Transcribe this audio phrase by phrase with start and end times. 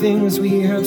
[0.00, 0.86] things we have